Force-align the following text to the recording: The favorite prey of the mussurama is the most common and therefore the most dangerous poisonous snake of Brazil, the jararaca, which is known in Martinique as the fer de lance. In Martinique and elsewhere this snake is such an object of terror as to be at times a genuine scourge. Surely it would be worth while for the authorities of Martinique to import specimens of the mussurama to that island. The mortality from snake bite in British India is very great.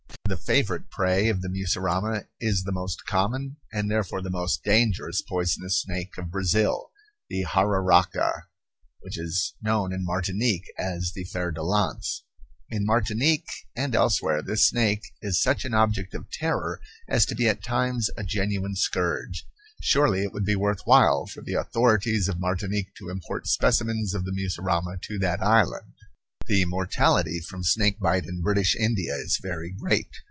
The 0.25 0.37
favorite 0.37 0.89
prey 0.89 1.27
of 1.27 1.41
the 1.41 1.49
mussurama 1.49 2.23
is 2.39 2.63
the 2.63 2.71
most 2.71 3.05
common 3.05 3.57
and 3.73 3.91
therefore 3.91 4.21
the 4.21 4.29
most 4.29 4.63
dangerous 4.63 5.21
poisonous 5.21 5.81
snake 5.81 6.17
of 6.17 6.31
Brazil, 6.31 6.89
the 7.29 7.43
jararaca, 7.45 8.43
which 9.01 9.17
is 9.19 9.55
known 9.61 9.91
in 9.91 10.05
Martinique 10.05 10.71
as 10.77 11.11
the 11.13 11.25
fer 11.25 11.51
de 11.51 11.61
lance. 11.61 12.23
In 12.69 12.85
Martinique 12.85 13.47
and 13.75 13.93
elsewhere 13.93 14.41
this 14.41 14.65
snake 14.67 15.03
is 15.21 15.41
such 15.43 15.65
an 15.65 15.73
object 15.73 16.13
of 16.13 16.31
terror 16.31 16.79
as 17.09 17.25
to 17.25 17.35
be 17.35 17.49
at 17.49 17.61
times 17.61 18.09
a 18.15 18.23
genuine 18.23 18.77
scourge. 18.77 19.45
Surely 19.81 20.23
it 20.23 20.31
would 20.31 20.45
be 20.45 20.55
worth 20.55 20.79
while 20.85 21.25
for 21.25 21.41
the 21.41 21.55
authorities 21.55 22.29
of 22.29 22.39
Martinique 22.39 22.95
to 22.99 23.09
import 23.09 23.47
specimens 23.47 24.13
of 24.13 24.23
the 24.23 24.31
mussurama 24.31 24.97
to 25.01 25.19
that 25.19 25.41
island. 25.41 25.91
The 26.47 26.63
mortality 26.65 27.41
from 27.41 27.63
snake 27.63 27.99
bite 27.99 28.25
in 28.25 28.41
British 28.41 28.75
India 28.77 29.13
is 29.15 29.37
very 29.41 29.71
great. 29.71 30.09